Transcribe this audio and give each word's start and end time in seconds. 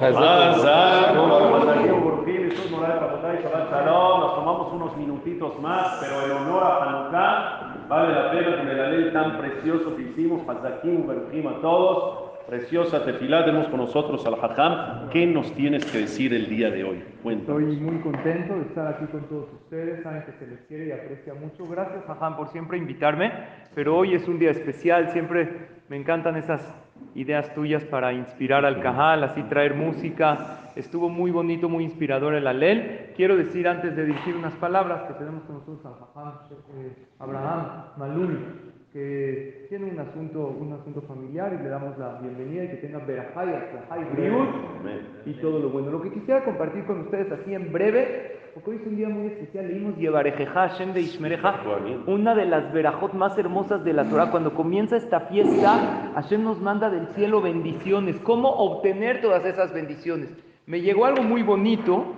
Nos 0.00 0.14
tomamos 4.36 4.72
unos 4.72 4.96
minutitos 4.96 5.60
más, 5.60 5.98
pero 6.00 6.24
en 6.24 6.30
honor 6.30 6.62
a 6.62 6.84
Hanukkah 6.84 7.88
vale 7.88 8.14
la 8.14 8.30
pena 8.30 8.58
con 8.58 8.68
el 8.68 8.80
alel 8.80 9.12
tan 9.12 9.38
precioso 9.38 9.96
que 9.96 10.02
hicimos, 10.02 10.48
Hazakim, 10.48 11.04
Berujim 11.04 11.48
a 11.48 11.60
todos. 11.60 12.28
Preciosa 12.46 13.04
tefilá, 13.04 13.42
demos 13.42 13.66
con 13.66 13.80
nosotros 13.80 14.24
al 14.24 14.34
Hajam. 14.34 15.10
¿Qué 15.10 15.26
nos 15.26 15.52
tienes 15.54 15.84
que 15.84 15.98
decir 15.98 16.32
el 16.32 16.48
día 16.48 16.70
de 16.70 16.84
hoy? 16.84 17.04
Cuéntanos. 17.24 17.60
Estoy 17.60 17.76
muy 17.76 18.00
contento 18.00 18.54
de 18.54 18.62
estar 18.62 18.86
aquí 18.86 19.04
con 19.06 19.24
todos 19.24 19.52
ustedes. 19.52 20.04
Saben 20.04 20.22
que 20.22 20.32
se 20.32 20.46
les 20.46 20.60
quiere 20.60 20.86
y 20.86 20.92
aprecia 20.92 21.34
mucho. 21.34 21.66
Gracias, 21.68 22.08
Hajam, 22.08 22.36
por 22.36 22.48
siempre 22.48 22.78
invitarme. 22.78 23.32
Pero 23.74 23.96
hoy 23.96 24.14
es 24.14 24.28
un 24.28 24.38
día 24.38 24.52
especial. 24.52 25.10
Siempre 25.10 25.68
me 25.88 25.96
encantan 25.96 26.36
esas 26.36 26.62
ideas 27.18 27.52
tuyas 27.54 27.84
para 27.84 28.12
inspirar 28.12 28.64
al 28.64 28.80
Cajal, 28.80 29.24
así 29.24 29.42
traer 29.44 29.74
música. 29.74 30.70
Estuvo 30.76 31.08
muy 31.08 31.32
bonito, 31.32 31.68
muy 31.68 31.84
inspirador 31.84 32.34
el 32.34 32.46
Alel. 32.46 33.12
Quiero 33.16 33.36
decir 33.36 33.66
antes 33.66 33.96
de 33.96 34.06
decir 34.06 34.36
unas 34.36 34.54
palabras 34.54 35.02
que 35.08 35.14
tenemos 35.14 35.42
con 35.42 35.56
nosotros 35.56 35.84
a 35.84 36.46
eh, 36.76 37.06
Abraham 37.18 37.66
Maluni, 37.96 38.38
que 38.92 39.66
tiene 39.68 39.90
un 39.90 39.98
asunto, 39.98 40.46
un 40.46 40.72
asunto 40.72 41.02
familiar 41.02 41.56
y 41.58 41.62
le 41.62 41.68
damos 41.68 41.98
la 41.98 42.20
bienvenida 42.20 42.64
y 42.64 42.68
que 42.68 42.76
tenga 42.76 43.00
Berajay, 43.00 43.48
y 45.26 45.32
todo 45.34 45.58
lo 45.58 45.70
bueno. 45.70 45.90
Lo 45.90 46.00
que 46.00 46.12
quisiera 46.12 46.44
compartir 46.44 46.84
con 46.84 47.00
ustedes 47.00 47.32
así 47.32 47.52
en 47.52 47.72
breve 47.72 48.38
porque 48.58 48.70
hoy 48.70 48.76
es 48.78 48.86
un 48.88 48.96
día 48.96 49.08
muy 49.08 49.28
especial. 49.28 49.68
Leímos 49.68 49.96
Yevarejeja 49.96 50.68
Hashem 50.68 50.92
de 50.92 51.02
Ishmereja, 51.02 51.60
una 52.06 52.34
de 52.34 52.44
las 52.44 52.72
verajot 52.72 53.12
más 53.14 53.38
hermosas 53.38 53.84
de 53.84 53.92
la 53.92 54.04
Torah. 54.04 54.32
Cuando 54.32 54.52
comienza 54.52 54.96
esta 54.96 55.20
fiesta, 55.20 56.10
Hashem 56.14 56.42
nos 56.42 56.60
manda 56.60 56.90
del 56.90 57.06
cielo 57.08 57.40
bendiciones. 57.40 58.18
¿Cómo 58.20 58.48
obtener 58.48 59.20
todas 59.20 59.44
esas 59.44 59.72
bendiciones? 59.72 60.36
Me 60.66 60.80
llegó 60.80 61.06
algo 61.06 61.22
muy 61.22 61.44
bonito 61.44 62.16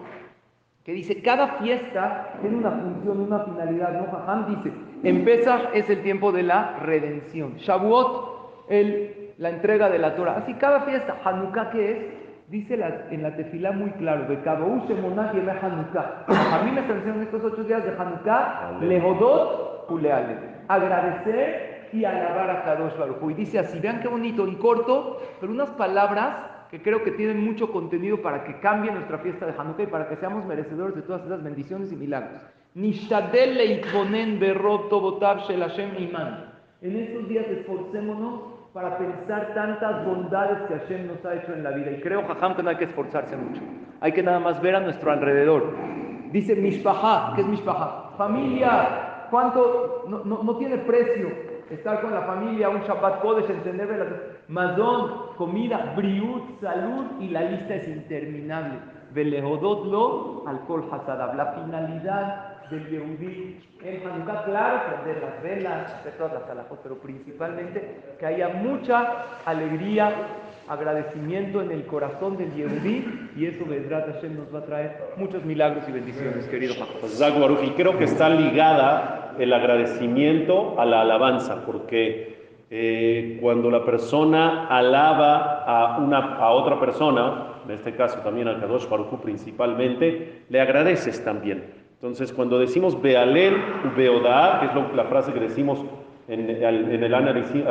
que 0.83 0.93
dice: 0.93 1.21
cada 1.21 1.59
fiesta 1.59 2.39
tiene 2.41 2.57
una 2.57 2.71
función, 2.71 3.21
una 3.21 3.41
finalidad. 3.41 3.93
¿no? 3.93 4.11
Jajam 4.11 4.57
dice: 4.57 4.73
empezar 5.03 5.71
es 5.75 5.91
el 5.91 6.03
tiempo 6.03 6.33
de 6.33 6.45
la 6.45 6.79
redención. 6.79 7.57
Shavuot, 7.57 8.67
el, 8.71 9.33
la 9.37 9.51
entrega 9.51 9.91
de 9.91 9.99
la 9.99 10.15
Torah. 10.17 10.39
Así 10.39 10.55
cada 10.55 10.81
fiesta. 10.83 11.19
Hanukkah, 11.23 11.71
¿qué 11.71 11.91
es? 11.91 11.99
Dice 12.51 12.75
en 12.75 13.23
la 13.23 13.37
tefilá 13.37 13.71
muy 13.71 13.93
claro, 13.93 14.25
de 14.25 14.41
Kabaúche 14.41 14.93
Monah 14.95 15.33
y 15.33 15.39
Hanukkah. 15.39 16.25
A 16.27 16.65
mí 16.65 16.73
me 16.73 16.81
en 16.81 17.23
estos 17.23 17.45
ocho 17.45 17.63
días 17.63 17.85
de 17.85 17.93
Hanukkah, 17.97 18.79
Lehodot 18.81 19.89
Uleale. 19.89 20.37
Agradecer 20.67 21.91
y 21.93 22.05
alabar 22.05 22.51
a 22.51 22.65
Kadosh 22.65 22.97
Baruj 22.99 23.31
Y 23.31 23.35
dice 23.35 23.61
así, 23.61 23.79
vean 23.79 24.01
qué 24.01 24.09
bonito, 24.09 24.49
en 24.49 24.57
corto, 24.57 25.23
pero 25.39 25.53
unas 25.53 25.71
palabras 25.71 26.67
que 26.73 26.83
creo 26.83 27.05
que 27.05 27.13
tienen 27.13 27.45
mucho 27.45 27.71
contenido 27.71 28.21
para 28.21 28.43
que 28.43 28.59
cambie 28.59 28.91
nuestra 28.91 29.19
fiesta 29.19 29.47
de 29.47 29.55
Hanukkah 29.57 29.85
y 29.85 29.87
para 29.87 30.09
que 30.09 30.17
seamos 30.17 30.45
merecedores 30.45 30.97
de 30.97 31.03
todas 31.03 31.25
esas 31.25 31.45
bendiciones 31.45 31.93
y 31.93 31.97
milagros. 31.97 32.43
Nishadel 32.75 33.59
leitbonen 33.59 34.41
berrot 34.41 34.89
tobotav 34.89 35.47
shel 35.47 35.61
Hashem 35.61 36.03
iman. 36.03 36.47
En 36.83 36.97
estos 36.97 37.29
días 37.29 37.47
esforcémonos 37.47 38.60
para 38.73 38.99
pensar 38.99 39.53
tantas 39.55 40.07
bondades 40.07 40.59
que 40.69 40.79
Hashem 40.79 41.09
nos 41.09 41.25
ha 41.25 41.35
hecho 41.35 41.53
en 41.53 41.65
la 41.65 41.71
vida. 41.71 41.91
Y 41.91 42.01
creo, 42.01 42.23
Jajam, 42.27 42.55
que 42.55 42.63
no 42.63 42.71
hay 42.71 42.77
que 42.77 42.85
esforzarse 42.85 43.37
mucho. 43.37 43.61
Hay 44.01 44.13
que 44.13 44.23
nada 44.23 44.39
más 44.39 44.61
ver 44.63 44.77
a 44.77 44.81
nuestro 44.81 45.11
alrededor. 45.11 45.75
Dice 46.31 46.55
Mishpaha, 46.55 47.35
¿qué 47.35 47.43
es 47.43 47.49
Mishpaha? 47.49 48.13
Familia, 48.17 49.27
¿cuánto? 49.31 50.05
No, 50.09 50.25
no, 50.25 50.43
no, 50.45 50.57
tiene 50.57 50.79
precio 50.79 51.29
estar 51.69 52.01
con 52.01 52.15
la 52.15 52.23
familia, 52.23 52.69
un 52.69 52.83
Shabbat 52.83 53.21
Kodesh, 53.21 53.51
encender 53.51 53.89
la 53.89 54.07
mazón, 54.49 55.35
comida, 55.37 55.93
briut, 55.97 56.61
salud, 56.61 57.07
y 57.21 57.29
la 57.29 57.43
lista 57.43 57.75
es 57.75 57.89
interminable. 57.89 58.79
Velehodotlo, 59.13 60.45
alcohol 60.47 60.89
hasadab. 60.93 61.35
La 61.35 61.47
finalidad 61.53 62.50
del 62.71 62.89
Yehudí 62.89 63.57
en 63.83 64.07
Hanukkah, 64.07 64.45
claro, 64.45 64.81
prender 64.89 65.23
las 65.23 65.43
velas, 65.43 65.95
hacer 65.95 66.13
todas 66.13 66.35
las 66.35 66.51
alajos, 66.51 66.79
pero 66.83 66.99
principalmente 66.99 67.97
que 68.19 68.27
haya 68.27 68.49
mucha 68.49 69.25
alegría, 69.45 70.13
agradecimiento 70.69 71.63
en 71.63 71.73
el 71.73 71.85
corazón 71.87 72.37
del 72.37 72.55
Yehudí 72.55 73.05
y 73.37 73.47
eso 73.47 73.65
Bedrat 73.65 74.07
Hashem 74.15 74.37
nos 74.37 74.55
va 74.55 74.61
a 74.61 74.65
traer 74.65 74.97
muchos 75.17 75.45
milagros 75.45 75.83
y 75.89 75.93
bendiciones, 75.93 76.47
querido 76.47 76.75
Pues 77.01 77.21
y 77.65 77.71
creo 77.71 77.99
que 77.99 78.05
está 78.05 78.29
ligada 78.29 79.35
el 79.39 79.53
agradecimiento 79.53 80.79
a 80.79 80.85
la 80.85 81.01
alabanza, 81.01 81.65
porque 81.67 82.39
eh, 82.71 83.39
cuando 83.41 83.69
la 83.69 83.85
persona 83.85 84.69
alaba 84.69 85.65
a, 85.65 85.99
una, 85.99 86.37
a 86.37 86.51
otra 86.51 86.79
persona, 86.79 87.55
en 87.65 87.73
este 87.73 87.97
caso 87.97 88.21
también 88.21 88.47
al 88.47 88.61
Kadosh 88.61 88.89
Baruch 88.89 89.21
principalmente, 89.21 90.45
le 90.49 90.61
agradeces 90.61 91.25
también. 91.25 91.80
Entonces, 92.03 92.33
cuando 92.33 92.59
decimos 92.59 93.01
Bealel 93.03 93.63
Beodá, 93.95 94.61
que 94.61 94.67
es 94.67 94.95
la 94.95 95.05
frase 95.05 95.35
que 95.35 95.41
decimos 95.41 95.85
en, 96.29 96.49
el 96.49 97.15
análisis 97.15 97.63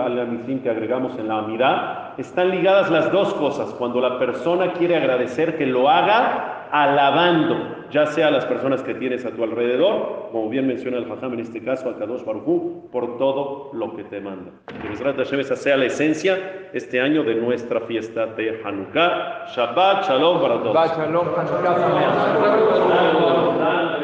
que 0.62 0.70
agregamos 0.70 1.18
en 1.18 1.28
la 1.30 1.40
Amidad, 1.40 2.20
están 2.20 2.52
ligadas 2.52 2.92
las 2.92 3.12
dos 3.12 3.34
cosas. 3.34 3.74
Cuando 3.74 4.00
la 4.00 4.20
persona 4.20 4.74
quiere 4.74 4.98
agradecer, 4.98 5.58
que 5.58 5.66
lo 5.66 5.90
haga 5.90 6.68
alabando, 6.72 7.88
ya 7.90 8.06
sea 8.06 8.28
a 8.28 8.32
las 8.32 8.46
personas 8.46 8.84
que 8.84 8.94
tienes 8.94 9.26
a 9.26 9.32
tu 9.32 9.44
alrededor, 9.44 10.28
como 10.32 10.48
bien 10.48 10.68
menciona 10.68 10.98
el 10.98 11.12
Hajam 11.12 11.34
en 11.34 11.40
este 11.40 11.64
caso, 11.64 11.90
a 11.90 11.98
Kadosh 11.98 12.24
Barujú, 12.24 12.88
por 12.92 13.18
todo 13.18 13.72
lo 13.74 13.96
que 13.96 14.04
te 14.04 14.22
manda. 14.22 14.52
Que 14.80 14.90
Besrat 14.90 15.18
Hashem 15.18 15.40
esa 15.40 15.56
sea 15.56 15.76
la 15.76 15.86
esencia 15.86 16.70
este 16.74 17.02
año 17.02 17.24
de 17.24 17.34
nuestra 17.34 17.80
fiesta 17.82 18.28
de 18.28 18.62
Hanukkah. 18.64 19.48
Shabbat 19.56 20.08
Shalom 20.08 20.40
para 20.40 20.62
todos. 20.62 20.76
Shabbat 20.76 20.98
Shalom, 20.98 21.28
Hanukkah. 21.36 22.50